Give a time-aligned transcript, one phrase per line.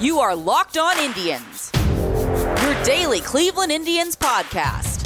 [0.00, 5.04] You are Locked On Indians, your daily Cleveland Indians podcast.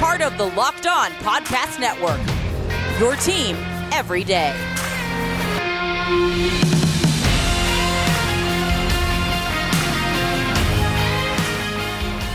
[0.00, 2.20] Part of the Locked On Podcast Network,
[2.98, 3.54] your team
[3.92, 4.52] every day.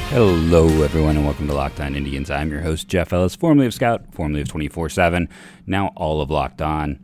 [0.10, 2.32] Hello, everyone, and welcome to Locked On Indians.
[2.32, 5.28] I'm your host, Jeff Ellis, formerly of Scout, formerly of 24 7,
[5.68, 6.98] now all of Locked On.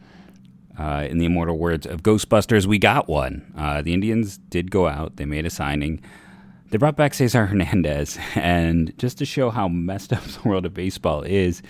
[0.78, 3.52] Uh, in the immortal words of Ghostbusters, we got one.
[3.58, 6.02] Uh, the Indians did go out, they made a signing.
[6.70, 10.74] They brought back Cesar Hernandez, and just to show how messed up the world of
[10.74, 11.62] baseball is,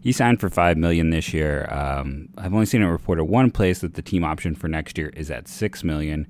[0.00, 1.68] he signed for five million this year.
[1.70, 5.10] Um, I've only seen it reported one place that the team option for next year
[5.16, 6.26] is at six million.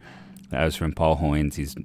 [0.50, 1.56] That was from Paul Hoynes.
[1.56, 1.76] He's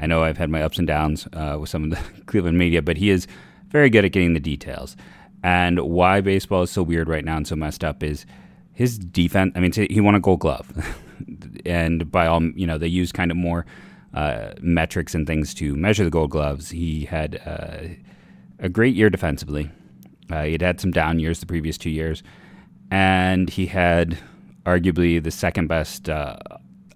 [0.00, 2.80] I know I've had my ups and downs uh, with some of the Cleveland media,
[2.80, 3.26] but he is
[3.68, 4.96] very good at getting the details.
[5.42, 8.26] And why baseball is so weird right now and so messed up is
[8.72, 9.52] his defense.
[9.54, 10.70] I mean, he won a Gold Glove,
[11.66, 13.66] and by all you know, they use kind of more
[14.14, 16.70] uh, metrics and things to measure the Gold Gloves.
[16.70, 17.94] He had uh,
[18.58, 19.70] a great year defensively.
[20.30, 22.22] Uh, he'd had some down years the previous two years,
[22.90, 24.18] and he had
[24.64, 26.36] arguably the second best uh,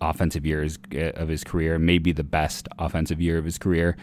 [0.01, 3.97] offensive years uh, of his career, maybe the best offensive year of his career.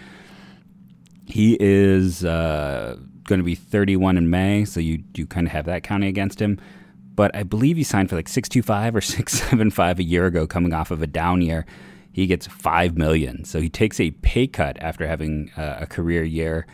[1.26, 5.66] He is uh, going to be 31 in May, so you you kind of have
[5.66, 6.60] that counting against him.
[7.22, 10.90] But I believe he signed for like 625 or 675 a year ago, coming off
[10.90, 11.68] of a down year.
[12.12, 16.24] He gets five million, so he takes a pay cut after having uh, a career
[16.24, 16.66] year,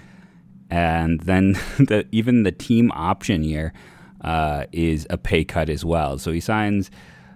[0.70, 3.74] and then the, even the team option year
[4.22, 6.18] uh, is a pay cut as well.
[6.18, 6.92] So he signs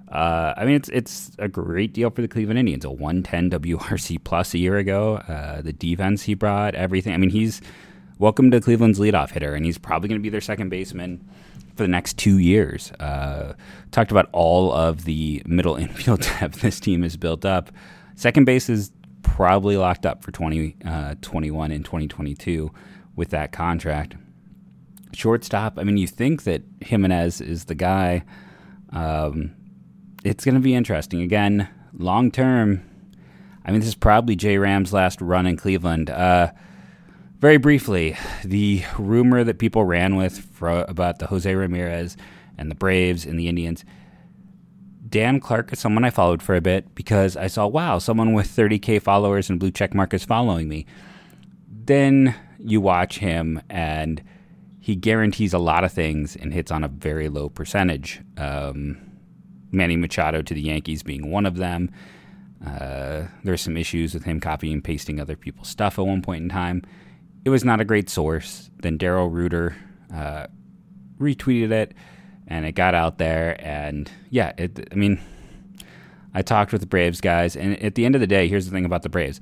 [0.09, 2.85] uh, I mean, it's it's a great deal for the Cleveland Indians.
[2.85, 5.15] A 110 WRC plus a year ago.
[5.17, 7.13] Uh, the defense he brought, everything.
[7.13, 7.59] I mean, he's
[8.19, 11.29] welcome to Cleveland's leadoff hitter, and he's probably going to be their second baseman
[11.75, 12.91] for the next two years.
[12.93, 13.53] Uh,
[13.91, 17.71] talked about all of the middle infield depth this team has built up.
[18.15, 18.91] Second base is
[19.23, 22.71] probably locked up for 2021 uh, and 2022
[23.15, 24.15] with that contract.
[25.13, 28.23] Shortstop, I mean, you think that Giménez is the guy.
[28.91, 29.53] Um,
[30.23, 31.21] it's going to be interesting.
[31.21, 32.83] Again, long term,
[33.65, 36.09] I mean, this is probably J Ram's last run in Cleveland.
[36.09, 36.51] Uh,
[37.41, 38.15] very briefly,
[38.45, 42.15] the rumor that people ran with for, about the Jose Ramirez
[42.55, 43.83] and the Braves and the Indians.
[45.09, 48.47] Dan Clark is someone I followed for a bit because I saw, wow, someone with
[48.47, 50.85] 30K followers and blue check mark is following me.
[51.67, 54.21] Then you watch him and
[54.79, 58.21] he guarantees a lot of things and hits on a very low percentage.
[58.37, 59.01] Um,
[59.71, 61.89] Manny Machado to the Yankees being one of them.
[62.65, 66.43] Uh, there's some issues with him copying and pasting other people's stuff at one point
[66.43, 66.83] in time.
[67.43, 68.69] It was not a great source.
[68.81, 69.75] Then Daryl Reuter
[70.13, 70.47] uh,
[71.19, 71.93] retweeted it,
[72.47, 73.55] and it got out there.
[73.59, 75.19] And yeah, it, I mean,
[76.33, 78.71] I talked with the Braves guys, and at the end of the day, here's the
[78.71, 79.39] thing about the Braves: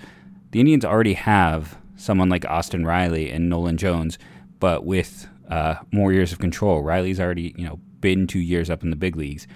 [0.52, 4.18] the Indians already have someone like Austin Riley and Nolan Jones,
[4.60, 6.81] but with uh, more years of control.
[6.81, 9.48] Riley's already, you know, been two years up in the big leagues.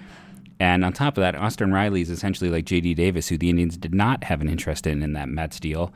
[0.60, 2.94] And on top of that, Austin Riley is essentially like J.D.
[2.96, 5.94] Davis, who the Indians did not have an interest in in that Mets deal.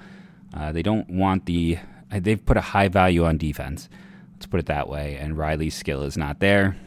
[0.53, 1.79] Uh, they don't want the.
[2.11, 3.89] They've put a high value on defense.
[4.33, 5.17] Let's put it that way.
[5.17, 6.77] And Riley's skill is not there.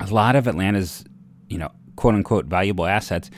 [0.00, 1.04] A lot of Atlanta's,
[1.48, 3.30] you know, quote unquote valuable assets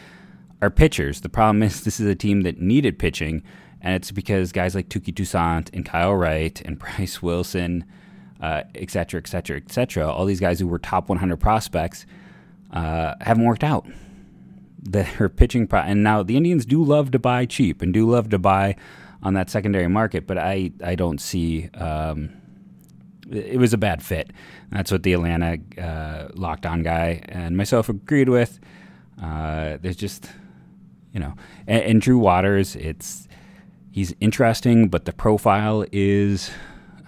[0.61, 1.21] are pitchers.
[1.21, 3.43] The problem is this is a team that needed pitching,
[3.81, 7.85] and it's because guys like Touki Toussaint and Kyle Wright and Bryce Wilson,
[8.41, 12.07] uh, et cetera, et cetera, et cetera, all these guys who were top 100 prospects
[12.73, 13.87] uh, haven't worked out.
[14.83, 18.31] Their pitching, pro- and now the Indians do love to buy cheap and do love
[18.31, 18.77] to buy
[19.23, 21.69] on that secondary market, but I, I don't see.
[21.75, 22.31] Um,
[23.31, 24.31] it was a bad fit.
[24.71, 28.59] That's what the Atlanta uh, locked on guy and myself agreed with.
[29.23, 30.29] Uh, there's just,
[31.13, 31.35] you know,
[31.67, 33.29] and, and, Drew Waters, it's
[33.91, 36.51] he's interesting, but the profile is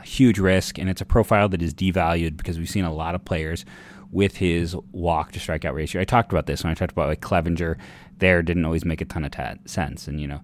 [0.01, 3.15] a huge risk, and it's a profile that is devalued because we've seen a lot
[3.15, 3.65] of players
[4.13, 6.01] with his walk to strikeout ratio.
[6.01, 7.77] I talked about this when I talked about like Clevinger.
[8.19, 10.41] There didn't always make a ton of ta- sense, and you know,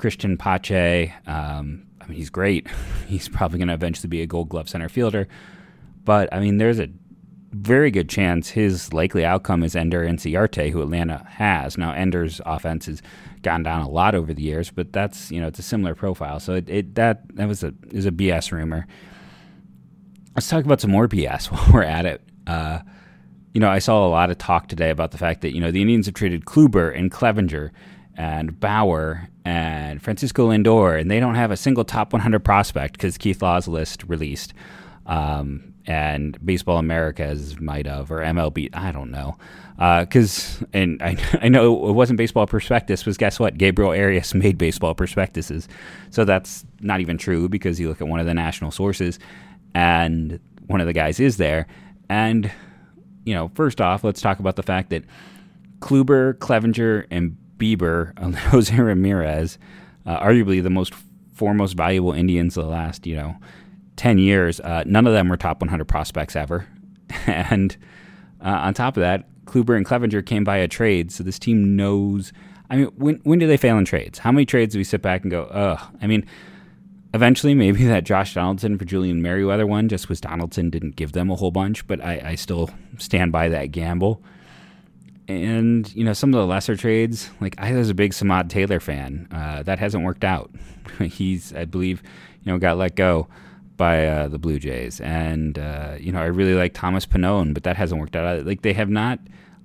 [0.00, 1.12] Cristian Pache.
[1.26, 2.66] Um, I mean, he's great.
[3.06, 5.28] he's probably going to eventually be a Gold Glove center fielder,
[6.04, 6.88] but I mean, there's a
[7.52, 11.76] very good chance his likely outcome is Ender Inciarte, who Atlanta has.
[11.76, 13.02] Now, Ender's offense has
[13.42, 16.40] gone down a lot over the years, but that's you know it's a similar profile.
[16.40, 18.86] So it, it that that was a is a BS rumor.
[20.36, 22.22] Let's talk about some more BS while we're at it.
[22.46, 22.80] Uh,
[23.52, 25.72] you know, I saw a lot of talk today about the fact that, you know,
[25.72, 27.70] the Indians have traded Kluber and Clevinger
[28.20, 33.16] and Bauer and Francisco Lindor, and they don't have a single top 100 prospect because
[33.16, 34.52] Keith Law's list released.
[35.06, 39.38] Um, and Baseball Americas might have, or MLB, I don't know.
[39.78, 43.56] Because, uh, and I, I know it wasn't Baseball Prospectus, because guess what?
[43.56, 45.66] Gabriel Arias made Baseball Prospectuses.
[46.10, 49.18] So that's not even true because you look at one of the national sources
[49.74, 51.66] and one of the guys is there.
[52.10, 52.52] And,
[53.24, 55.04] you know, first off, let's talk about the fact that
[55.80, 59.58] Kluber, Clevinger, and Bieber, Jose Ramirez,
[60.06, 60.94] uh, arguably the most
[61.34, 63.36] foremost valuable Indians of the last, you know,
[63.96, 66.66] 10 years, uh, none of them were top 100 prospects ever.
[67.26, 67.76] and
[68.44, 71.76] uh, on top of that, Kluber and Clevinger came by a trade, so this team
[71.76, 72.32] knows.
[72.70, 74.20] I mean, when when do they fail in trades?
[74.20, 75.80] How many trades do we sit back and go, ugh?
[76.00, 76.24] I mean,
[77.12, 81.30] eventually maybe that Josh Donaldson for Julian Merryweather one just was Donaldson didn't give them
[81.30, 84.22] a whole bunch, but I, I still stand by that gamble.
[85.30, 88.80] And you know some of the lesser trades, like I was a big Samad Taylor
[88.80, 90.50] fan, uh, that hasn't worked out.
[90.98, 92.02] He's, I believe,
[92.42, 93.28] you know, got let go
[93.76, 97.62] by uh, the Blue Jays, and uh, you know I really like Thomas Pannone, but
[97.62, 98.44] that hasn't worked out.
[98.44, 99.20] Like they have not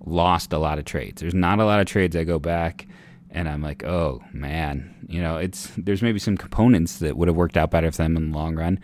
[0.06, 1.22] lost a lot of trades.
[1.22, 2.88] There's not a lot of trades I go back
[3.36, 7.36] and I'm like, oh man, you know, it's there's maybe some components that would have
[7.36, 8.80] worked out better for them in the long run.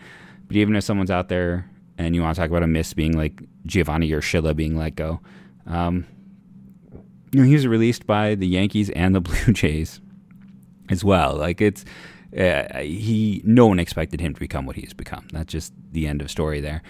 [0.46, 3.16] But even if someone's out there and you want to talk about a miss being
[3.16, 5.20] like Giovanni Urshela being let go,
[5.66, 6.06] um,
[7.32, 10.00] he was released by the Yankees and the Blue Jays
[10.90, 11.36] as well.
[11.36, 11.84] Like it's
[12.36, 15.26] uh, he no one expected him to become what he's become.
[15.32, 16.82] That's just the end of story there.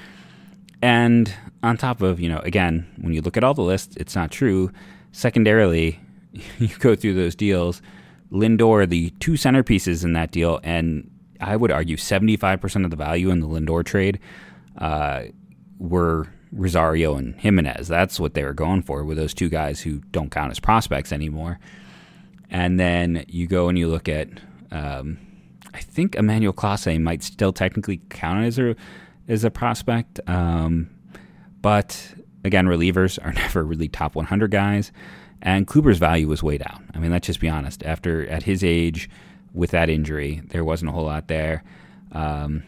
[0.81, 4.15] And on top of you know, again, when you look at all the lists, it's
[4.15, 4.73] not true.
[5.13, 6.01] Secondarily,
[6.59, 7.83] you go through those deals.
[8.31, 13.29] Lindor, the two centerpieces in that deal, and I would argue 75% of the value
[13.29, 14.21] in the Lindor trade
[14.79, 15.25] uh,
[15.79, 17.87] were Rosario and Giménez.
[17.87, 21.13] That's what they were going for with those two guys who don't count as prospects
[21.13, 21.59] anymore.
[22.51, 24.29] And then you go and you look at
[24.71, 25.19] um,
[25.75, 28.77] I think Emmanuel Clase might still technically count as a
[29.29, 30.91] as a prospect, um,
[31.61, 32.15] but
[32.45, 34.93] again, relievers are never really top 100 guys,
[35.41, 36.91] and Kluber's value was way down.
[36.95, 37.85] I mean, let's just be honest.
[37.85, 39.09] After at his age,
[39.55, 41.63] with that injury, there wasn't a whole lot there.
[42.13, 42.63] Um,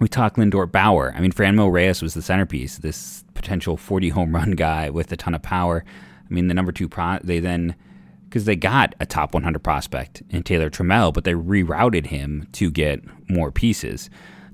[0.00, 1.12] we talk Lindor Bauer.
[1.14, 5.16] I mean, Franmil Reyes was the centerpiece, this potential 40 home run guy with a
[5.16, 5.84] ton of power.
[6.28, 7.76] I mean, the number two pro, they then
[8.24, 12.70] because they got a top 100 prospect in Taylor Trammell, but they rerouted him to
[12.70, 14.08] get more pieces,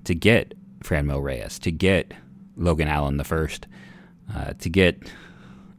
[0.05, 2.15] to get Franmil Reyes, to get
[2.57, 3.67] Logan Allen the first,
[4.35, 5.03] uh, to get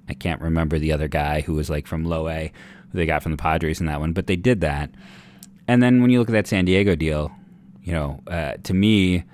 [0.09, 2.51] I can't remember the other guy who was like from Low A,
[2.93, 4.89] they got from the Padres in that one, but they did that.
[5.67, 7.31] And then when you look at that San Diego deal,
[7.83, 9.25] you know, uh, to me,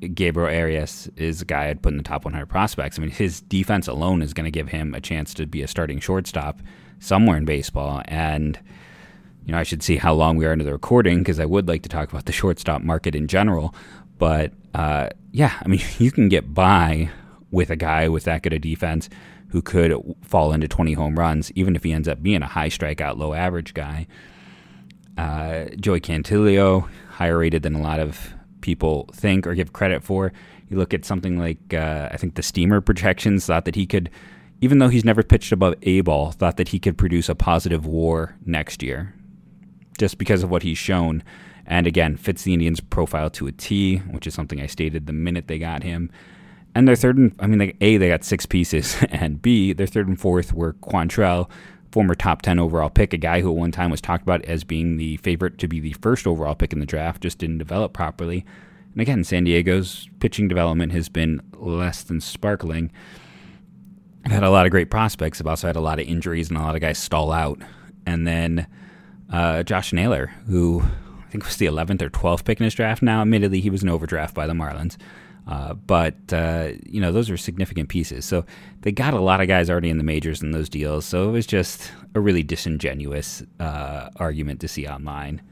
[0.00, 2.98] Gabriel Arias is a guy I'd put in the top 100 prospects.
[2.98, 5.68] I mean, his defense alone is going to give him a chance to be a
[5.68, 6.60] starting shortstop
[7.00, 8.02] somewhere in baseball.
[8.06, 8.58] And,
[9.44, 11.68] you know, I should see how long we are into the recording because I would
[11.68, 13.74] like to talk about the shortstop market in general.
[14.18, 17.10] But uh, yeah, I mean, you can get by
[17.50, 19.10] with a guy with that good a defense
[19.48, 19.92] who could
[20.22, 23.34] fall into 20 home runs, even if he ends up being a high strikeout, low
[23.34, 24.06] average guy.
[25.18, 30.32] Uh, Joey Cantillo, higher rated than a lot of people think or give credit for.
[30.68, 34.10] You look at something like, uh, I think the Steamer projections thought that he could
[34.60, 37.86] even though he's never pitched above A ball, thought that he could produce a positive
[37.86, 39.14] war next year
[39.98, 41.22] just because of what he's shown.
[41.66, 45.12] And again, fits the Indians' profile to a T, which is something I stated the
[45.12, 46.10] minute they got him.
[46.74, 49.86] And their third and I mean, like, A, they got six pieces, and B, their
[49.86, 51.48] third and fourth were Quantrill,
[51.92, 54.64] former top 10 overall pick, a guy who at one time was talked about as
[54.64, 57.92] being the favorite to be the first overall pick in the draft, just didn't develop
[57.92, 58.44] properly.
[58.92, 62.90] And again, San Diego's pitching development has been less than sparkling
[64.26, 65.40] had a lot of great prospects.
[65.40, 67.60] I've also had a lot of injuries and a lot of guys stall out.
[68.06, 68.66] And then
[69.32, 73.02] uh, Josh Naylor, who I think was the 11th or 12th pick in his draft.
[73.02, 74.96] Now, admittedly, he was an overdraft by the Marlins.
[75.46, 78.24] Uh, but, uh, you know, those are significant pieces.
[78.24, 78.44] So
[78.82, 81.04] they got a lot of guys already in the majors in those deals.
[81.04, 85.42] So it was just a really disingenuous uh, argument to see online.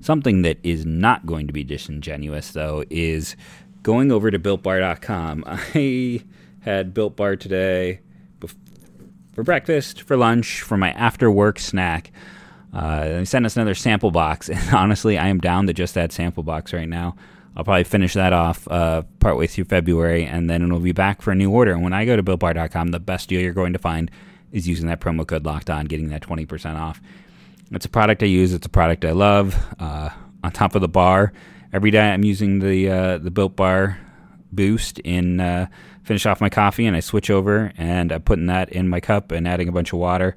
[0.00, 3.36] Something that is not going to be disingenuous, though, is
[3.82, 5.44] going over to BuiltBar.com.
[5.46, 6.22] I
[6.60, 8.00] had Built Bar today
[9.36, 12.10] for breakfast, for lunch, for my after work snack.
[12.72, 16.10] Uh, they sent us another sample box, and honestly, I am down to just that
[16.10, 17.16] sample box right now.
[17.56, 21.30] I'll probably finish that off uh, partway through February, and then it'll be back for
[21.32, 21.72] a new order.
[21.72, 24.10] And when I go to BuiltBar.com, the best deal you're going to find
[24.52, 27.00] is using that promo code Locked On, getting that 20% off.
[27.72, 28.52] It's a product I use.
[28.52, 29.56] It's a product I love.
[29.78, 30.10] Uh,
[30.44, 31.32] on top of the bar,
[31.72, 33.98] every day I'm using the uh, the Built Bar
[34.52, 35.66] Boost in uh,
[36.04, 39.32] finish off my coffee and I switch over and I'm putting that in my cup
[39.32, 40.36] and adding a bunch of water.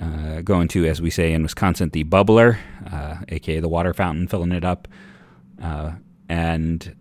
[0.00, 2.58] Uh, going to, as we say in Wisconsin, the bubbler,
[2.90, 4.88] uh, aka the water fountain, filling it up.
[6.28, 6.94] And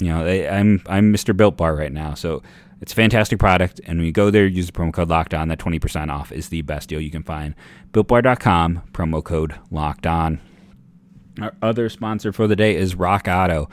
[0.00, 1.36] You know, they, I'm I'm Mr.
[1.36, 2.42] Built Bar right now, so
[2.80, 3.80] it's a fantastic product.
[3.86, 5.48] And when you go there, use the promo code Locked On.
[5.48, 7.54] That twenty percent off is the best deal you can find.
[7.92, 10.40] BuiltBar.com promo code Locked On.
[11.40, 13.68] Our other sponsor for the day is Rock Auto.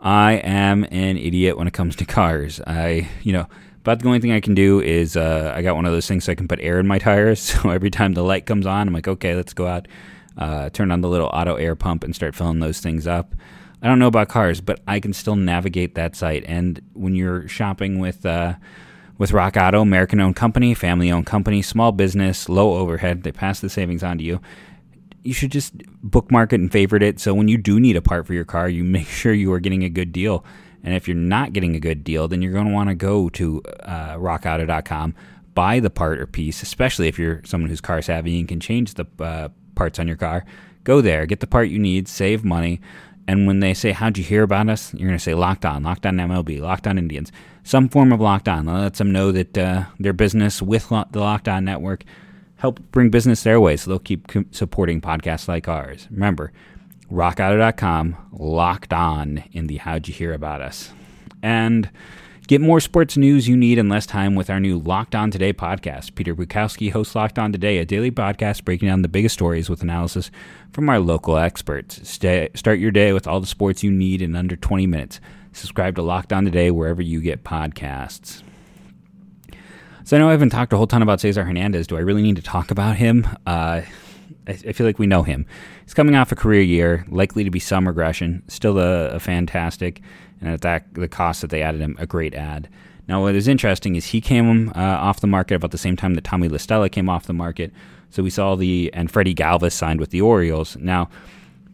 [0.00, 2.60] I am an idiot when it comes to cars.
[2.66, 3.46] I, you know,
[3.80, 6.24] about the only thing I can do is uh, I got one of those things
[6.24, 7.40] so I can put air in my tires.
[7.62, 9.86] So every time the light comes on, I'm like, okay, let's go out,
[10.36, 13.34] uh, turn on the little auto air pump and start filling those things up.
[13.86, 16.42] I don't know about cars, but I can still navigate that site.
[16.48, 18.54] And when you're shopping with uh,
[19.16, 23.60] with Rock Auto, American owned company, family owned company, small business, low overhead, they pass
[23.60, 24.40] the savings on to you
[25.22, 27.18] you should just bookmark it and favorite it.
[27.18, 29.60] So when you do need a part for your car, you make sure you are
[29.60, 30.44] getting a good deal.
[30.82, 33.28] And if you're not getting a good deal, then you're going to want to go
[33.30, 35.14] to uh, rockauto.com,
[35.54, 38.94] buy the part or piece, especially if you're someone who's car savvy and can change
[38.94, 40.44] the uh, parts on your car.
[40.84, 42.80] Go there, get the part you need, save money.
[43.28, 44.94] And when they say, How'd you hear about us?
[44.94, 47.32] You're going to say, Locked On, Locked On MLB, Locked On Indians,
[47.64, 48.66] some form of Locked On.
[48.66, 52.04] That lets them know that uh, their business with lo- the Locked On network
[52.56, 56.08] help bring business their way so they'll keep supporting podcasts like ours.
[56.10, 56.52] Remember,
[57.10, 60.92] rockauto.com, locked on in the How'd You Hear About Us.
[61.42, 61.90] And
[62.46, 65.52] get more sports news you need in less time with our new Locked On Today
[65.52, 66.14] podcast.
[66.14, 69.82] Peter Bukowski hosts Locked On Today, a daily podcast breaking down the biggest stories with
[69.82, 70.30] analysis
[70.70, 72.08] from our local experts.
[72.08, 75.20] Stay, start your day with all the sports you need in under 20 minutes.
[75.52, 78.42] Subscribe to Locked On Today wherever you get podcasts.
[80.04, 81.88] So I know I haven't talked a whole ton about Cesar Hernandez.
[81.88, 83.26] Do I really need to talk about him?
[83.44, 83.82] Uh,
[84.46, 85.46] I, I, feel like we know him.
[85.84, 88.44] He's coming off a career year, likely to be some regression.
[88.46, 90.00] Still a, a fantastic,
[90.40, 92.68] and at that the cost that they added him, a great ad.
[93.08, 96.14] Now, what is interesting is he came uh, off the market about the same time
[96.14, 97.72] that Tommy La Stella came off the market.
[98.10, 100.76] So we saw the and Freddie Galvis signed with the Orioles.
[100.76, 101.08] Now,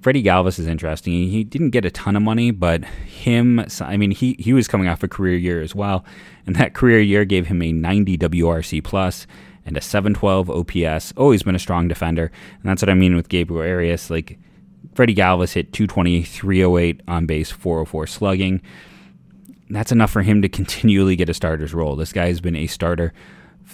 [0.03, 1.13] Freddie Galvis is interesting.
[1.13, 4.89] He didn't get a ton of money, but him, I mean, he, he was coming
[4.89, 6.05] off a career year as well.
[6.45, 9.29] And that career year gave him a 90 WRC plus
[9.65, 11.13] and a 712 OPS.
[11.17, 12.33] Always been a strong defender.
[12.61, 14.11] And that's what I mean with Gabriel Arias.
[14.11, 14.39] Like,
[14.95, 18.61] Freddie Galvis hit 220, 308 on base, 404 slugging.
[19.71, 21.97] That's enough for him to continually get a starter's role.
[21.97, 23.13] This guy has been a starter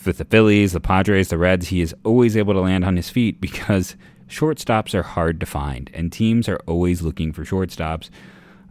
[0.05, 1.69] with the Phillies, the Padres, the Reds.
[1.69, 3.97] He is always able to land on his feet because
[4.29, 8.11] shortstops are hard to find, and teams are always looking for shortstops.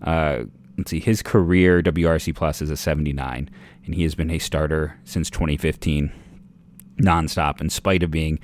[0.01, 0.44] Uh,
[0.77, 3.50] let's see, his career WRC plus is a 79,
[3.86, 6.12] and he has been a starter since 2015,
[6.98, 8.39] nonstop, in spite of being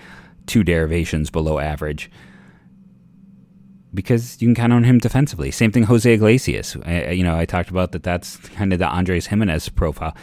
[0.45, 2.11] two derivations below average.
[3.93, 5.51] Because you can count on him defensively.
[5.51, 6.75] Same thing, Jose Iglesias.
[6.83, 8.03] I, you know, I talked about that.
[8.03, 10.15] That's kind of the Andres Giménez profile.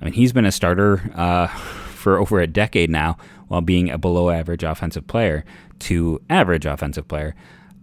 [0.00, 3.16] I mean, he's been a starter uh, for over a decade now,
[3.48, 5.44] while being a below average offensive player
[5.80, 7.34] to average offensive player.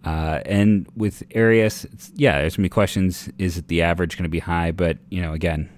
[0.05, 1.85] Uh, and with Arias,
[2.15, 3.29] yeah, there's gonna be questions.
[3.37, 4.71] Is the average going to be high?
[4.71, 5.69] But you know, again,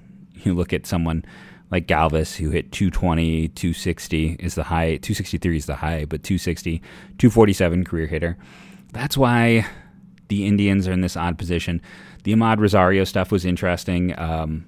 [0.44, 1.24] you look at someone
[1.72, 6.80] like Galvis who hit 220, 260 is the high, 263 is the high, but 260,
[7.18, 8.38] 247 career hitter.
[8.96, 9.68] That's why
[10.30, 11.82] the Indians are in this odd position.
[12.24, 14.18] The Amed Rosario stuff was interesting.
[14.18, 14.66] Um,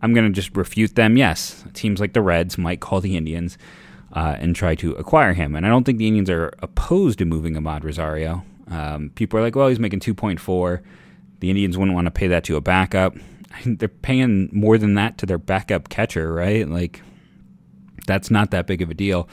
[0.00, 1.18] I'm going to just refute them.
[1.18, 3.58] Yes, teams like the Reds might call the Indians
[4.14, 5.54] uh, and try to acquire him.
[5.54, 8.42] And I don't think the Indians are opposed to moving Amed Rosario.
[8.68, 10.80] Um, people are like, well, he's making 2.4.
[11.40, 13.14] The Indians wouldn't want to pay that to a backup.
[13.66, 16.66] They're paying more than that to their backup catcher, right?
[16.66, 17.02] Like,
[18.06, 19.28] that's not that big of a deal.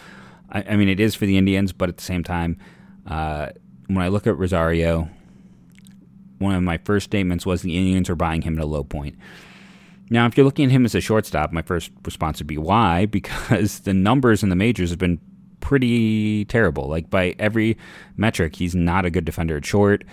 [0.50, 2.58] I, I mean, it is for the Indians, but at the same time,
[3.06, 3.52] uh,
[3.88, 5.10] when I look at Rosario,
[6.40, 9.16] one of my first statements was the Indians are buying him at a low point.
[10.10, 13.06] Now, if you're looking at him as a shortstop, my first response would be why?
[13.12, 15.20] Because the numbers in the majors have been
[15.60, 16.88] pretty terrible.
[16.88, 17.78] Like by every
[18.16, 20.04] metric, he's not a good defender at short.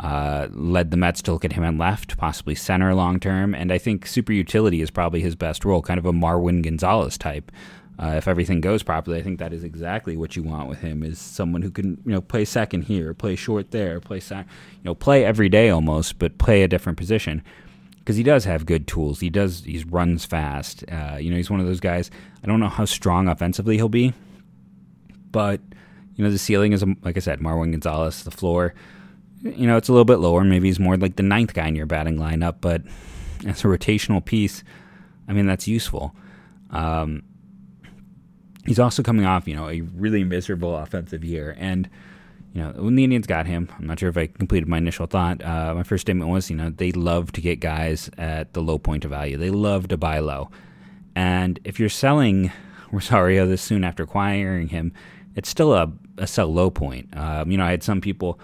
[0.00, 3.70] Uh, led the Mets to look at him at left, possibly center long term, and
[3.70, 7.52] I think super utility is probably his best role, kind of a Marwin Gonzalez type.
[7.98, 11.02] Uh, if everything goes properly, I think that is exactly what you want with him:
[11.02, 14.44] is someone who can, you know, play second here, play short there, play, you
[14.84, 17.42] know, play every day almost, but play a different position
[18.02, 19.20] because he does have good tools.
[19.20, 19.64] He does.
[19.64, 20.84] He runs fast.
[20.90, 22.10] Uh, you know, he's one of those guys.
[22.42, 24.12] I don't know how strong offensively he'll be,
[25.30, 25.60] but
[26.16, 28.24] you know, the ceiling is like I said, Marwin Gonzalez.
[28.24, 28.74] The floor,
[29.42, 30.42] you know, it's a little bit lower.
[30.42, 32.82] Maybe he's more like the ninth guy in your batting lineup, but
[33.46, 34.64] as a rotational piece,
[35.28, 36.14] I mean, that's useful.
[36.70, 37.22] Um,
[38.66, 41.88] he's also coming off, you know, a really miserable offensive year, and
[42.54, 45.06] you know, when the Indians got him, I'm not sure if I completed my initial
[45.06, 45.42] thought.
[45.42, 48.78] Uh, my first statement was, you know, they love to get guys at the low
[48.78, 49.38] point of value.
[49.38, 50.50] They love to buy low.
[51.16, 52.52] And if you're selling
[52.92, 54.92] Rosario this soon after acquiring him,
[55.34, 57.16] it's still a, a sell low point.
[57.16, 58.38] Um, you know, I had some people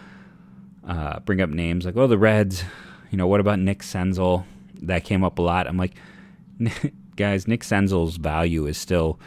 [0.86, 2.64] uh, bring up names like, oh, the Reds,
[3.10, 4.46] you know, what about Nick Senzel?
[4.82, 5.66] that came up a lot.
[5.66, 5.94] I'm like,
[7.16, 9.18] guys, Nick Senzel's value is still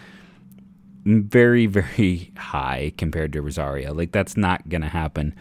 [1.05, 3.93] very, very high compared to Rosario.
[3.93, 5.35] Like that's not going to happen.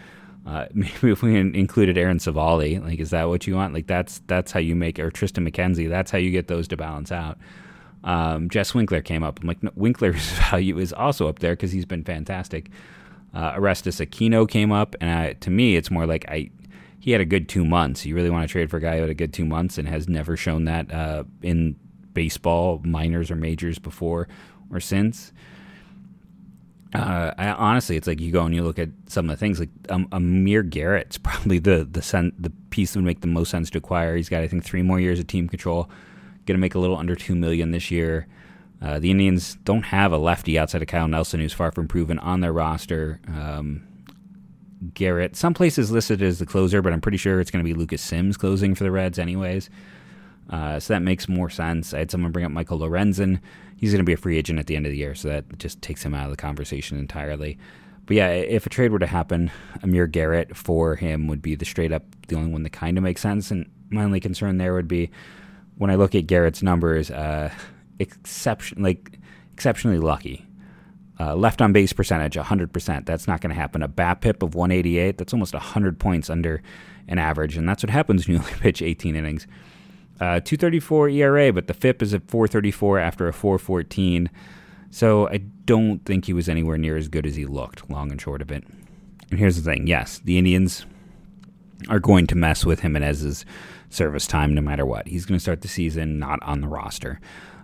[0.46, 3.74] Uh, maybe if we included Aaron Civale, like, is that what you want?
[3.74, 6.76] Like, that's that's how you make, or Triston McKenzie, that's how you get those to
[6.76, 7.38] balance out.
[8.02, 9.40] Um, Jess Winkler came up.
[9.40, 12.70] I'm like, no, Winkler's value is also up there because he's been fantastic.
[13.34, 16.50] Uh, Aristides Aquino came up, and I, to me, it's more like I
[16.98, 18.04] he had a good two months.
[18.04, 19.88] You really want to trade for a guy who had a good two months and
[19.88, 21.76] has never shown that uh, in
[22.12, 24.28] baseball, minors or majors before
[24.72, 25.32] or since.
[26.92, 29.60] Uh, I, honestly, it's like you go and you look at some of the things.
[29.60, 33.50] Like um, Amir Garrett's probably the the sen- the piece that would make the most
[33.50, 34.16] sense to acquire.
[34.16, 35.88] He's got I think three more years of team control.
[36.46, 38.26] Going to make a little under two million this year.
[38.82, 42.18] Uh, the Indians don't have a lefty outside of Kyle Nelson, who's far from proven
[42.18, 43.20] on their roster.
[43.28, 43.86] Um,
[44.94, 47.78] Garrett, some places listed as the closer, but I'm pretty sure it's going to be
[47.78, 49.68] Lucas Sims closing for the Reds, anyways.
[50.50, 51.94] Uh, so that makes more sense.
[51.94, 53.40] I had someone bring up Michael Lorenzen.
[53.76, 55.58] He's going to be a free agent at the end of the year, so that
[55.58, 57.56] just takes him out of the conversation entirely.
[58.06, 59.52] But yeah, if a trade were to happen,
[59.82, 63.04] Amir Garrett for him would be the straight up the only one that kind of
[63.04, 63.52] makes sense.
[63.52, 65.10] And my only concern there would be
[65.76, 67.52] when I look at Garrett's numbers, uh,
[68.00, 69.18] exception like
[69.52, 70.44] exceptionally lucky.
[71.20, 73.04] Uh, left on base percentage, 100%.
[73.04, 73.82] That's not going to happen.
[73.82, 76.62] A BABIP of 188, that's almost 100 points under
[77.08, 77.58] an average.
[77.58, 79.46] And that's what happens when you only pitch 18 innings.
[80.20, 84.28] Uh, 234 ERA, but the FIP is at 434 after a 414.
[84.90, 88.20] So I don't think he was anywhere near as good as he looked, long and
[88.20, 88.64] short of it.
[89.30, 90.84] And here's the thing yes, the Indians
[91.88, 93.46] are going to mess with Giménez's
[93.88, 95.08] service time no matter what.
[95.08, 97.20] He's going to start the season not on the roster.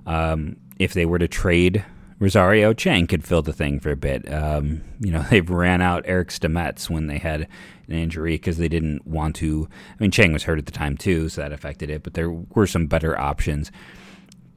[0.07, 1.85] Um, if they were to trade
[2.19, 4.33] Rosario, Chang could fill the thing for a bit.
[4.33, 8.69] Um, you know, they've ran out Eric Stamets when they had an injury because they
[8.69, 9.69] didn't want to.
[9.71, 12.03] I mean, Chang was hurt at the time too, so that affected it.
[12.03, 13.71] But there were some better options.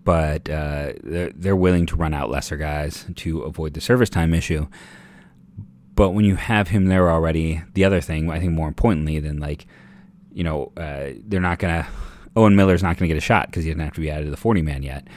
[0.03, 4.33] But uh, they're, they're willing to run out lesser guys to avoid the service time
[4.33, 4.67] issue.
[5.93, 9.39] But when you have him there already, the other thing I think more importantly than
[9.39, 9.67] like,
[10.31, 11.85] you know, uh, they're not gonna.
[12.35, 14.31] Owen Miller's not to get a shot because he doesn't have to be added to
[14.31, 15.07] the 40 man yet.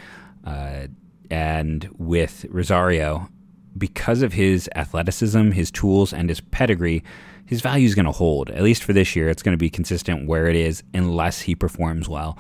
[0.45, 0.89] Uh,
[1.33, 3.31] and with Rosario,
[3.79, 7.03] because of his athleticism, his tools, and his pedigree,
[7.47, 8.51] his value is going to hold.
[8.51, 11.55] At least for this year, it's going to be consistent where it is unless he
[11.55, 12.39] performs well.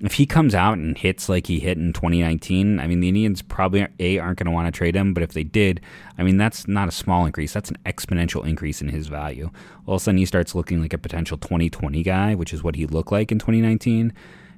[0.00, 3.42] If he comes out and hits like he hit in 2019, I mean, the Indians
[3.42, 5.80] probably A, aren't going to want to trade him, but if they did,
[6.16, 7.52] I mean, that's not a small increase.
[7.52, 9.50] That's an exponential increase in his value.
[9.86, 12.76] All of a sudden, he starts looking like a potential 2020 guy, which is what
[12.76, 14.12] he looked like in 2019.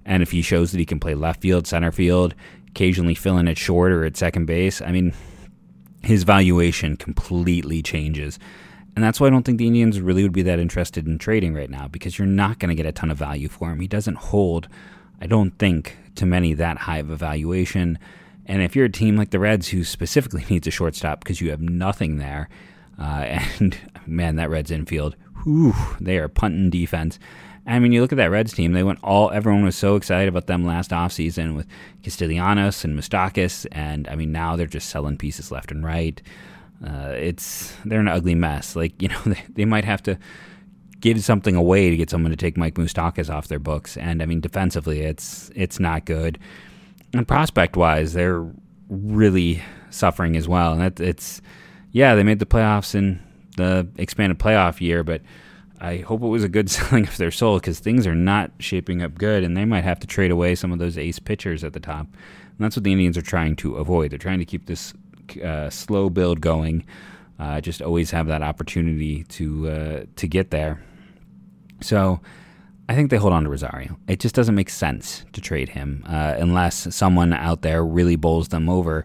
[0.07, 2.35] And if he shows that he can play left field, center field,
[2.75, 5.15] occasionally filling it short or at second base, I mean,
[6.03, 8.37] his valuation completely changes.
[8.97, 11.55] And that's why I don't think the Indians really would be that interested in trading
[11.55, 13.79] right now because you're not going to get a ton of value for him.
[13.79, 14.69] He doesn't hold,
[15.21, 17.97] I don't think, to many that high of a valuation.
[18.45, 21.51] And if you're a team like the Reds who specifically needs a shortstop because you
[21.51, 22.49] have nothing there,
[22.99, 27.21] uh, and man, that Reds infield, whew, they are punting defense.
[27.67, 30.29] I mean, you look at that Reds team, they went all, everyone was so excited
[30.29, 31.67] about them last offseason with
[32.03, 33.67] Castellanos and Moustakas.
[33.73, 36.21] And I mean, now they're just selling pieces left and right.
[36.87, 38.77] Uh, it's, they're an ugly mess.
[38.77, 40.19] Like, you know, they, they might have to
[41.01, 43.97] give something away to get someone to take Mike Moustakas off their books.
[43.97, 46.39] And I mean, defensively, it's, it's not good.
[47.15, 48.47] And prospect wise, they're
[48.89, 50.73] really suffering as well.
[50.75, 51.41] And it, it's,
[51.93, 53.23] yeah, they made the playoffs in
[53.57, 55.23] the expanded playoff year, but
[55.81, 59.03] I hope it was a good selling of their soul because things are not shaping
[59.03, 61.73] up good, and they might have to trade away some of those ace pitchers at
[61.73, 62.07] the top.
[62.07, 64.11] And that's what the Indians are trying to avoid.
[64.11, 64.95] They're trying to keep this
[65.43, 66.85] uh, slow build going.
[67.39, 70.83] Uh, just always have that opportunity to uh, to get there.
[71.81, 72.21] So
[72.89, 73.99] I think they hold on to Rosario.
[74.07, 78.49] It just doesn't make sense to trade him uh, unless someone out there really bowls
[78.49, 79.05] them over.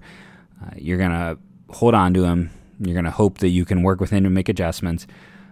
[0.61, 1.37] Uh, you're gonna
[1.69, 2.51] hold on to him.
[2.79, 5.07] You're gonna hope that you can work with him to make adjustments.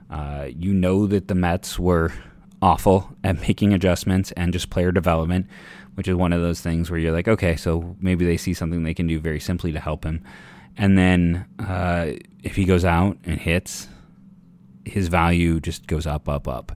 [0.10, 2.14] Uh, you know that the Mets were
[2.62, 5.48] awful at making adjustments and just player development,
[5.96, 8.84] which is one of those things where you're like, okay, so maybe they see something
[8.84, 10.24] they can do very simply to help him.
[10.78, 12.12] And then uh,
[12.44, 13.88] if he goes out and hits,
[14.86, 16.72] his value just goes up, up, up.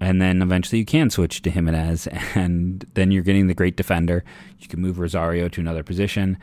[0.00, 4.24] And then eventually you can switch to Giménez, and then you're getting the great defender.
[4.58, 6.38] You can move Rosario to another position.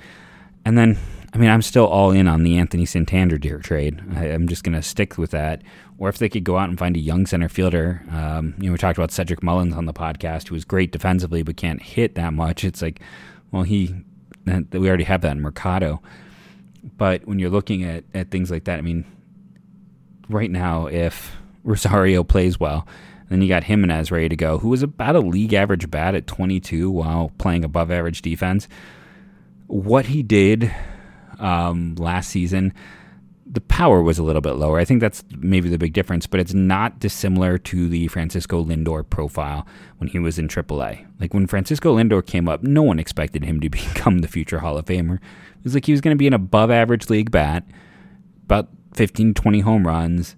[0.65, 0.97] And then
[1.35, 4.01] I mean, I'm still all in on the Anthony Santander trade.
[4.15, 5.63] I, am just going to stick with that.
[5.97, 8.71] Or if they could go out and find a young center fielder, um, you know,
[8.71, 12.15] we talked about Cedric Mullins on the podcast, who was great defensively but can't hit
[12.15, 12.63] that much.
[12.63, 13.01] It's like,
[13.51, 13.93] well, he
[14.45, 16.01] we already have that in Mercado.
[16.97, 19.03] But when you're looking at, at things like that, I mean,
[20.29, 22.87] right now, if Rosario plays well,
[23.27, 26.27] then you got Giménez ready to go, who was about a league average bat at
[26.27, 28.69] 22 while playing above average defense.
[29.67, 30.71] What he did
[31.39, 32.73] um, last season,
[33.45, 34.79] the power was a little bit lower.
[34.79, 39.07] I think that's maybe the big difference, but it's not dissimilar to the Francisco Lindor
[39.07, 39.67] profile
[39.97, 41.05] when he was in AAA.
[41.19, 44.77] Like when Francisco Lindor came up, no one expected him to become the future Hall
[44.77, 45.15] of Famer.
[45.17, 47.63] It was like he was going to be an above average league bat,
[48.43, 50.35] about 15, 20 home runs,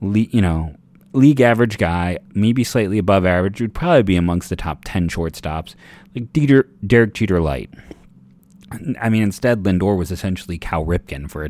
[0.00, 0.74] you know,
[1.12, 5.74] league average guy, maybe slightly above average, would probably be amongst the top 10 shortstops,
[6.14, 7.70] like Dieter, Derek Jeter Light.
[9.00, 11.48] I mean, instead, Lindor was essentially Cal Ripken for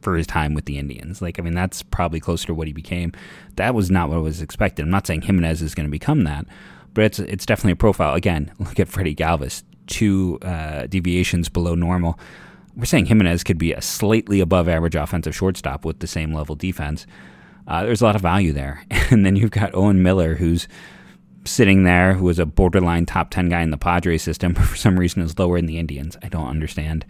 [0.00, 1.22] for his time with the Indians.
[1.22, 3.12] Like, I mean, that's probably closer to what he became.
[3.54, 4.82] That was not what was expected.
[4.82, 6.46] I'm not saying Giménez is going to become that,
[6.92, 8.14] but it's it's definitely a profile.
[8.14, 12.18] Again, look at Freddie Galvis, two uh, deviations below normal.
[12.74, 16.54] We're saying Giménez could be a slightly above average offensive shortstop with the same level
[16.54, 17.06] defense.
[17.66, 18.84] Uh, there's a lot of value there.
[19.12, 20.66] And then you've got Owen Miller, who's
[21.44, 24.76] sitting there, who was a borderline top 10 guy in the Padres system, but for
[24.76, 26.16] some reason is lower in the Indians.
[26.22, 27.04] I don't understand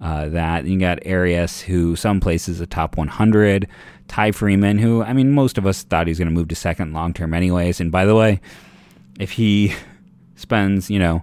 [0.00, 0.64] uh, that.
[0.64, 3.68] You got Arias, who some places a top 100.
[4.08, 6.92] Ty Freeman, who, I mean, most of us thought he's going to move to second
[6.92, 7.80] long term, anyways.
[7.80, 8.40] And by the way,
[9.20, 9.74] if he
[10.36, 11.22] spends, you know,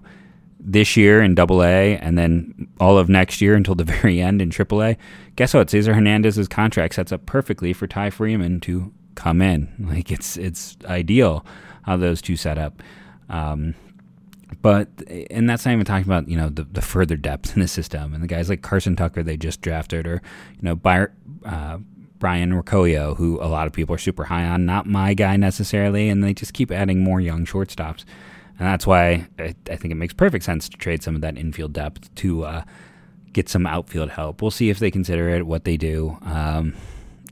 [0.59, 4.41] this year in Double A and then all of next year until the very end
[4.41, 4.97] in Triple A,
[5.35, 5.69] guess what?
[5.69, 9.73] Cesar Hernandez's contract sets up perfectly for Ty Freeman to come in.
[9.79, 11.45] Like it's it's ideal
[11.85, 12.81] how those two set up.
[13.29, 13.75] Um,
[14.61, 14.87] but
[15.31, 18.13] and that's not even talking about you know the, the further depth in the system
[18.13, 20.21] and the guys like Carson Tucker they just drafted or
[20.59, 20.79] you know
[21.45, 21.77] uh,
[22.19, 24.65] Brayan Rocchio who a lot of people are super high on.
[24.65, 28.03] Not my guy necessarily, and they just keep adding more young shortstops.
[28.57, 31.37] And that's why I, I, think it makes perfect sense to trade some of that
[31.37, 32.63] infield depth to uh,
[33.33, 34.41] get some outfield help.
[34.41, 36.17] We'll see if they consider it, what they do.
[36.21, 36.73] Um,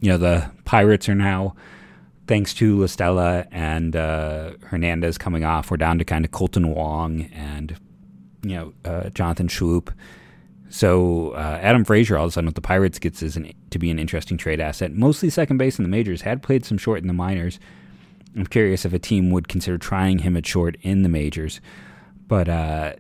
[0.02, 1.56] you know, the Pirates are now,
[2.28, 6.74] thanks to La Stella and uh, Hernandez coming off, we're down to kind of Kolten
[6.74, 7.78] Wong and,
[8.44, 9.94] you know, uh, Jonathan Schoop.
[10.70, 13.92] So uh, Adam Frazier, all of a sudden with the Pirates, gets an, to be
[13.92, 14.92] an interesting trade asset.
[14.92, 17.60] Mostly second base in the majors, had played some short in the minors.
[18.36, 21.62] I'm curious if a team would consider trying him at short in the majors.
[22.28, 22.94] But uh,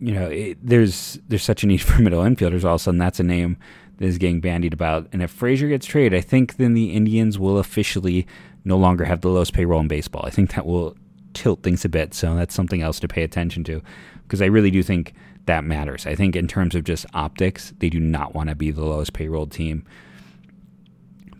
[0.00, 2.64] you know, it, there's there's such a need for middle infielders.
[2.64, 3.56] All of a sudden, that's a name
[3.98, 5.08] is getting bandied about.
[5.12, 8.26] And if Frazier gets traded, I think then the Indians will officially
[8.64, 10.24] no longer have the lowest payroll in baseball.
[10.26, 10.96] I think that will
[11.34, 12.14] tilt things a bit.
[12.14, 13.82] So that's something else to pay attention to,
[14.22, 15.14] because I really do think
[15.46, 16.06] that matters.
[16.06, 19.12] I think in terms of just optics, they do not want to be the lowest
[19.12, 19.84] payroll team.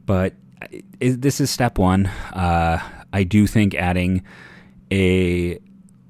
[0.07, 0.35] But
[1.01, 2.07] this is step one.
[2.33, 2.79] Uh,
[3.13, 4.23] I do think adding
[4.93, 5.59] a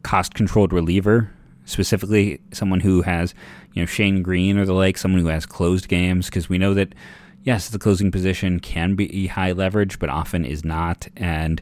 [0.02, 1.32] cost controlled reliever,
[1.66, 3.34] specifically someone who has,
[3.74, 6.72] you know, Shane Greene or the like, someone who has closed games, because we know
[6.72, 6.94] that,
[7.42, 11.08] yes, the closing position can be high leverage, but often is not.
[11.16, 11.60] And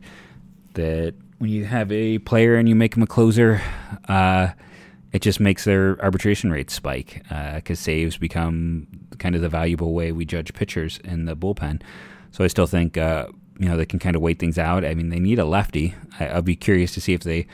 [0.75, 3.61] that when you have a player and you make him a closer,
[4.09, 4.49] uh,
[5.13, 8.87] it just makes their arbitration rates spike because uh, saves become
[9.19, 11.83] kind of the valuable way we judge pitchers in the bullpen.
[12.33, 14.85] So I still think uh, you know they can kind of wait things out.
[14.85, 15.95] I mean, they need a lefty.
[16.19, 17.47] I, will be curious to see if they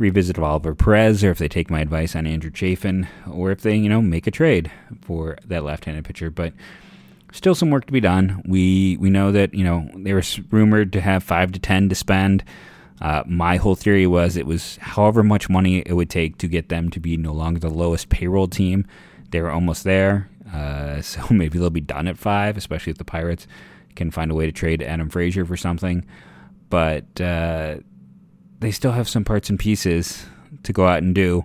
[0.00, 3.76] revisit Oliver Perez or if they take my advice on Andrew Chafin or if they
[3.76, 6.30] you know make a trade for that left-handed pitcher.
[6.30, 6.54] But
[7.32, 8.42] still some work to be done.
[8.46, 11.94] We we know that you know they were rumored to have five to ten to
[11.94, 12.42] spend.
[13.00, 16.68] Uh, my whole theory was it was however much money it would take to get
[16.68, 18.86] them to be no longer the lowest payroll team.
[19.30, 23.04] They were almost there, uh, so maybe they'll be done at five, especially if the
[23.04, 23.46] Pirates
[23.96, 26.06] can find a way to trade Adam Frazier for something.
[26.68, 27.78] But uh,
[28.60, 30.26] they still have some parts and pieces
[30.62, 31.44] to go out and do.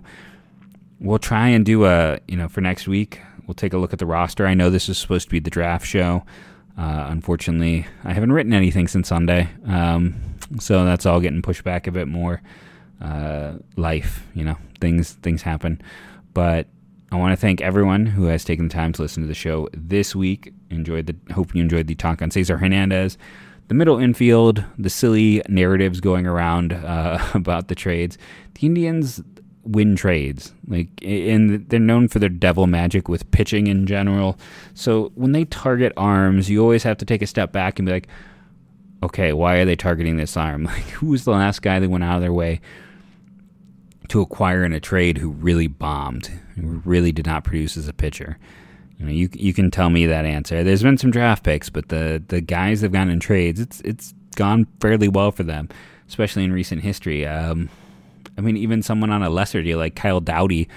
[1.00, 3.98] We'll try and do a, you know, for next week, we'll take a look at
[3.98, 4.46] the roster.
[4.46, 6.24] I know this is supposed to be the draft show.
[6.78, 9.48] Uh, unfortunately, I haven't written anything since Sunday.
[9.66, 10.14] Um,
[10.60, 12.42] so that's all getting pushed back a bit more.
[13.00, 15.80] Uh, life, you know, things things happen.
[16.32, 16.66] But
[17.12, 19.68] I want to thank everyone who has taken the time to listen to the show
[19.72, 20.52] this week.
[20.70, 23.16] Enjoyed the hope you enjoyed the talk on Cesar Hernandez,
[23.68, 28.18] the middle infield, the silly narratives going around uh, about the trades.
[28.54, 29.22] The Indians
[29.64, 34.38] win trades, like, and they're known for their devil magic with pitching in general.
[34.74, 37.92] So when they target arms, you always have to take a step back and be
[37.92, 38.08] like,
[39.02, 40.64] okay, why are they targeting this arm?
[40.76, 42.60] Like, who was the last guy that went out of their way
[44.08, 47.92] to acquire in a trade who really bombed, who really did not produce as a
[47.92, 48.38] pitcher?
[48.98, 50.64] You you you can tell me that answer.
[50.64, 53.60] There's been some draft picks, but the the guys have gone in trades.
[53.60, 55.68] It's it's gone fairly well for them,
[56.08, 57.26] especially in recent history.
[57.26, 57.68] Um,
[58.38, 60.68] I mean, even someone on a lesser deal like Kyle Dowdy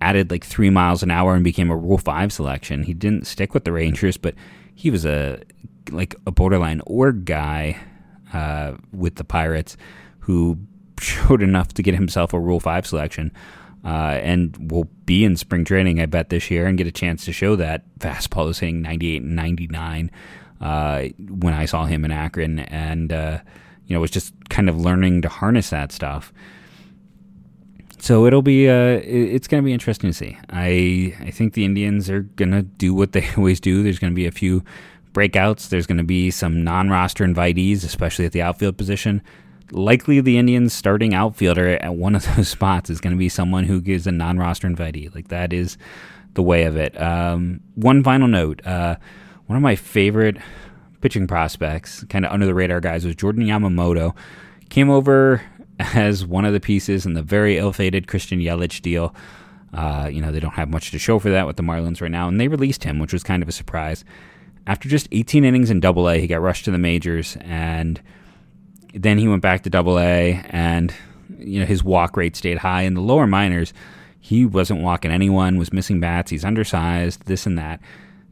[0.00, 2.84] added like three miles an hour and became a Rule Five selection.
[2.84, 4.34] He didn't stick with the Rangers, but
[4.74, 5.42] he was a
[5.90, 7.78] like a borderline org guy
[8.32, 9.76] uh, with the Pirates,
[10.20, 10.58] who
[11.00, 13.32] showed enough to get himself a Rule 5 selection.
[13.84, 17.24] Uh, and will be in spring training, I bet, this year and get a chance
[17.24, 20.10] to show that fastball is hitting 98 and 99
[20.60, 22.58] uh, when I saw him in Akron.
[22.58, 23.38] And, uh,
[23.86, 26.32] you know, was just kind of learning to harness that stuff.
[28.00, 30.38] So it'll be uh, it's going to be interesting to see.
[30.50, 33.82] I I think the Indians are going to do what they always do.
[33.82, 34.62] There's going to be a few
[35.12, 35.68] breakouts.
[35.68, 39.22] There's going to be some non-roster invitees, especially at the outfield position.
[39.70, 43.64] Likely, the Indians' starting outfielder at one of those spots is going to be someone
[43.64, 45.14] who gives a non-roster invitee.
[45.14, 45.76] Like that is
[46.34, 47.00] the way of it.
[47.00, 48.96] Um, one final note: uh,
[49.46, 50.36] one of my favorite
[51.00, 54.14] pitching prospects, kind of under the radar guys, was Jordan Yamamoto.
[54.68, 55.42] Came over
[55.78, 59.14] as one of the pieces in the very ill-fated Christian Yelich deal.
[59.72, 62.10] Uh, you know, they don't have much to show for that with the Marlins right
[62.10, 64.04] now, and they released him, which was kind of a surprise.
[64.66, 68.00] After just 18 innings in Double A, he got rushed to the majors, and
[68.94, 70.94] then he went back to Double A, and
[71.38, 72.82] you know his walk rate stayed high.
[72.82, 73.72] In the lower minors,
[74.20, 77.80] he wasn't walking anyone, was missing bats, he's undersized, this and that.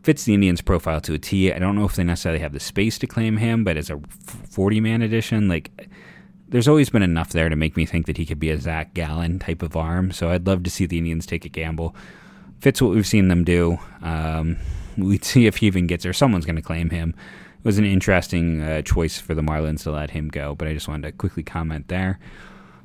[0.02, 1.52] Fits the Indians' profile to a T.
[1.52, 4.00] I don't know if they necessarily have the space to claim him, but as a
[4.50, 5.88] 40 man addition, like
[6.48, 8.94] there's always been enough there to make me think that he could be a Zach
[8.94, 10.12] Gallen type of arm.
[10.12, 11.96] So I'd love to see the Indians take a gamble.
[12.60, 13.78] Fits what we've seen them do.
[14.00, 14.56] Um,
[14.96, 16.12] we'd see if he even gets there.
[16.12, 17.14] Someone's going to claim him.
[17.66, 20.86] Was an interesting uh, choice for the Marlins to let him go, but I just
[20.86, 22.20] wanted to quickly comment there.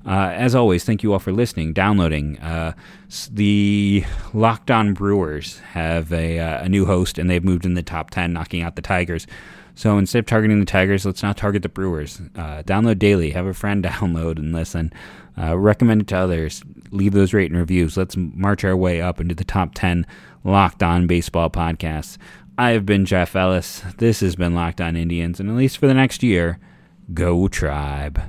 [0.08, 2.40] Uh, as always, thank you all for listening, downloading.
[2.40, 2.74] Uh,
[3.30, 7.84] the Locked On Brewers have a, uh, a new host, and they've moved in the
[7.84, 9.28] top 10, knocking out the Tigers.
[9.76, 12.20] So instead of targeting the Tigers, let's now target the Brewers.
[12.36, 13.30] Uh, download daily.
[13.30, 14.92] Have a friend download and listen.
[15.38, 16.64] Uh, recommend it to others.
[16.90, 17.98] Leave those rate and reviews.
[17.98, 20.08] Let's march our way up into the top 10
[20.44, 22.18] Locked On Baseball podcasts.
[22.62, 23.82] I have been Jeff Ellis.
[23.98, 25.40] This has been Locked On Indians.
[25.40, 26.60] And at least for the next year,
[27.12, 28.22] go Tribe.